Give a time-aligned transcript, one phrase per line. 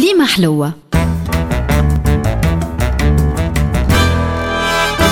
[0.00, 0.72] كليمة حلوة.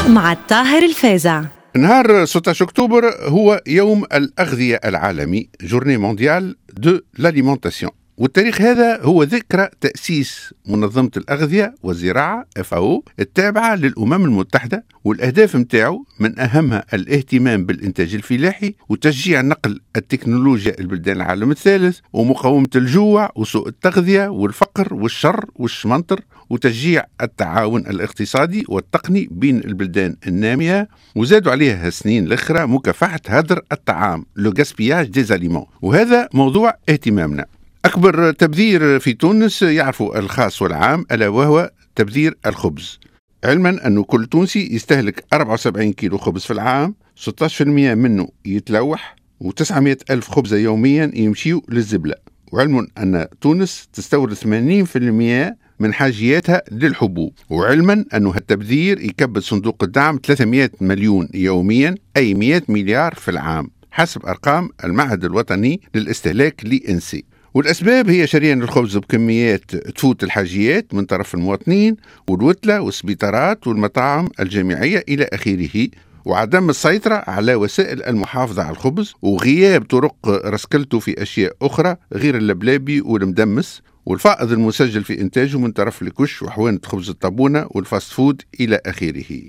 [0.08, 1.44] مع الطاهر الفازع
[1.76, 9.68] نهار 16 أكتوبر هو يوم الأغذية العالمي Journée mondiale de l'alimentation والتاريخ هذا هو ذكرى
[9.80, 18.74] تأسيس منظمة الأغذية والزراعة FAO التابعة للأمم المتحدة والأهداف متاعه من أهمها الاهتمام بالإنتاج الفلاحي
[18.88, 27.80] وتشجيع نقل التكنولوجيا البلدان العالم الثالث ومقاومة الجوع وسوء التغذية والفقر والشر والشمنطر وتشجيع التعاون
[27.86, 35.64] الاقتصادي والتقني بين البلدان النامية وزادوا عليها السنين الأخرى مكافحة هدر الطعام لو غاسبياج ديزاليمون
[35.82, 37.57] وهذا موضوع اهتمامنا.
[37.84, 43.00] أكبر تبذير في تونس يعرفه الخاص والعام ألا وهو تبذير الخبز.
[43.44, 47.62] علما أنه كل تونسي يستهلك 74 كيلو خبز في العام 16%
[47.94, 52.14] منه يتلوح و900 ألف خبزة يوميا يمشيوا للزبلة.
[52.52, 57.32] وعلم أن تونس تستورد 80% من حاجياتها للحبوب.
[57.50, 64.26] وعلما أنه التبذير يكبد صندوق الدعم 300 مليون يوميا أي 100 مليار في العام حسب
[64.26, 67.24] أرقام المعهد الوطني للاستهلاك ل INC.
[67.58, 71.96] والأسباب هي شريان الخبز بكميات تفوت الحاجيات من طرف المواطنين
[72.28, 75.88] والوتلة والسبيطارات والمطاعم الجامعية إلى آخره
[76.24, 83.00] وعدم السيطرة على وسائل المحافظة على الخبز وغياب طرق رسكلته في أشياء أخرى غير اللبلابي
[83.00, 88.80] والمدمس والفائض المسجل في إنتاجه من طرف الكوش وحوانت خبز الطابونة وال fast food إلى
[88.86, 89.40] آخره.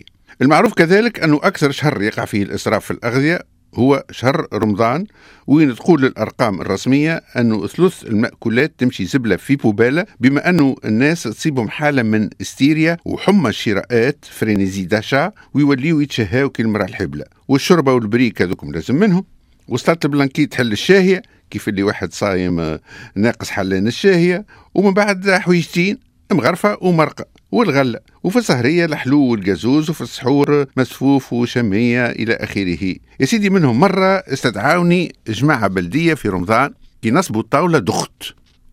[0.42, 3.40] المعروف كذلك أنه أكثر شهر يقع فيه الإسراف في الأغذية
[3.75, 5.06] هو شهر رمضان
[5.48, 11.70] وين تقول الأرقام الرسمية أنه ثلث المأكولات تمشي زبلة في بوباله بما أنه الناس تصيبهم
[11.70, 17.26] حالة من استيريا وحمى الشراءات frénésie d'achat ويوليو يتشهاو كالمراه الحبلة.
[17.48, 19.26] والشربه والبريك هذوكم لازم منهم.
[19.67, 22.78] وسلطه البلانكي تحل الشاهية؟ كيف اللي واحد صايم
[23.16, 24.45] ناقص حلان الشاهية؟
[24.76, 25.98] ومن بعد حويجتين
[26.31, 27.39] مغرفة ومرقة.
[27.52, 32.95] والغلة وفي السهرية الحلو والجازوز وفي السحور مسفوف وشمية إلى آخره.
[33.20, 38.23] يا سيدي منهم مرة استدعوني جماعة بلدية في رمضان كي نصبوا الطاولة دخت.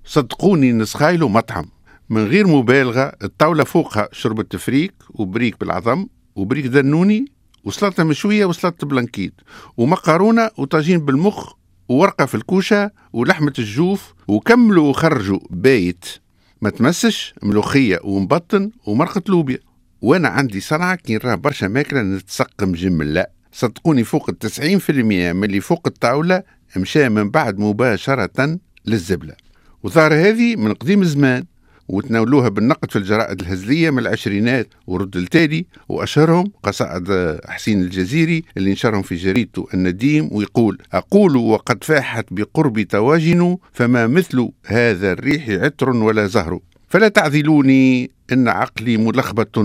[0.05, 1.65] صدقوني نسخايلو مطعم
[2.11, 7.25] من غير مبالغة الطاولة فوقها شربة تفريك وبريك بالعظم وبريك دنوني
[7.65, 9.35] وسلطة مشوية وسلطة بلانكيت
[9.77, 11.53] ومقارونة وطاجين بالمخ
[11.89, 15.39] وورقة في الكوشة ولحمة الجوف وكملوا وخرجوا.
[15.51, 16.05] بايت.
[16.63, 19.59] ما تمسش ملوخية ومبطن ومرقة لوبيا.
[20.03, 23.31] وأنا عندي صنعة كي نراه برشا ماكلة نتسقم جمل لا.
[23.53, 26.43] صدقوني فوق التسعين في المية من اللي فوق الطاولة
[26.77, 29.35] مشى من بعد مباشرة للزبلة.
[29.83, 31.45] وظهر هذه من قديم الزمان
[31.89, 39.03] وتناولوها بالنقد في الجرائد الهزلية من العشرينات ورد التالي وأشهرهم قصائد حسين الجزيري اللي نشرهم
[39.03, 46.27] في جريدته النديم ويقول أقول وقد فاحت بقرب تواجن فما مثل هذا الريح عطر ولا
[46.27, 46.61] زهر.
[46.89, 49.59] فلا تعذلوني إن عقلي ملخبط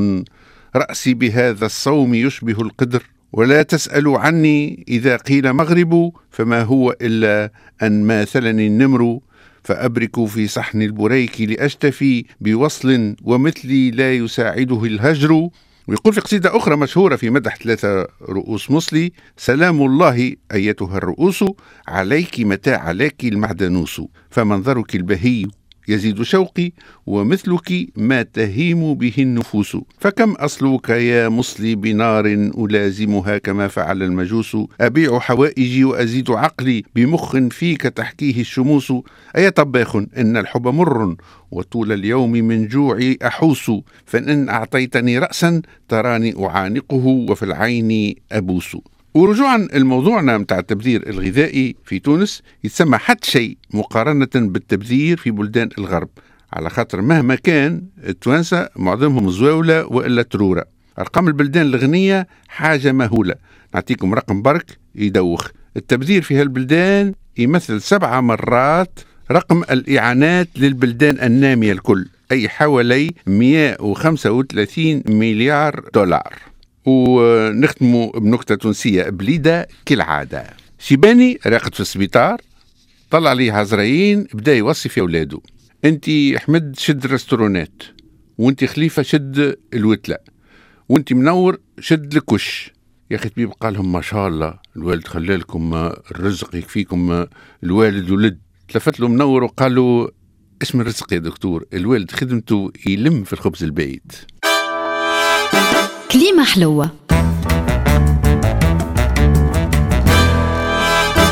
[0.75, 3.03] رأسي بهذا الصوم يشبه القدر.
[3.33, 7.51] ولا تسألوا عني إذا قيل مغرب فما هو إلا
[7.83, 9.19] أن ماثلني النمر
[9.63, 15.49] فأبرك في صحن البريك لأشتفي بوصل ومثلي لا يساعده الهجر.
[15.88, 21.44] ويقول في قصيدة أخرى مشهورة في مدح ثلاثة رؤوس مصلي سلام الله أيتها الرؤوس
[21.88, 25.45] عليك متى عليك المعدنوس فمنظرك البهي
[25.88, 26.72] يزيد شوقي
[27.06, 29.78] ومثلك ما تهيم به النفوس.
[30.00, 32.25] فكم أصلوك يا مصلي بنار
[32.58, 38.94] ألازمها كما فعل المجوس؟ أبيع حوائجي وأزيد عقلي بمخ فيك تحكيه الشموس.
[39.38, 41.16] أي طباخ إن الحب مر
[41.52, 43.72] وطول اليوم من جوعي أحوس.
[44.06, 48.78] فإن أعطيتني رأسا تراني أعانقه وفي العين أبوس.
[49.13, 56.09] ورجوعا لموضوعنا متاع التبذير الغذائي في تونس يتسمى حتى شيء مقارنة بالتبذير في بلدان الغرب.
[56.53, 60.66] على خاطر مهما كان التوانسة معظمهم زواولة وإلا ترورة.
[61.00, 63.35] أرقام البلدان الغنية حاجة مهولة.
[63.73, 65.47] نعطيكم رقم برك يدوخ.
[65.77, 69.00] التبذير في هالبلدان يمثل سبعة مرات
[69.31, 76.50] رقم الإعانات للبلدان النامية الكل أي حوالي 135 مليار دولار.
[76.86, 80.44] ونختموا بنكتة تونسية بليدة كالعادة.
[80.80, 82.42] شيباني راقد في السبيطار
[83.10, 85.39] طلع عليه عزرايين بدا يوصي في اولاده
[85.86, 86.06] انت
[86.38, 87.83] حمد شد الرستورونات
[88.38, 90.18] وانت خليفة شد الوتلة
[90.89, 92.72] وانت منور شد الكش
[93.12, 95.74] يا أخي طبيب قال لهم ما شاء الله الوالد خلى لكم
[96.12, 97.25] الرزق يكفيكم
[97.63, 100.10] الوالد ولد تلفت له منور وقال له
[100.62, 104.12] اسم الرزق يا دكتور الوالد خدمته يلم في الخبز البايت
[106.12, 106.90] كليمة حلوة.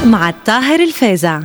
[0.06, 1.42] مع الطاهر الفازع.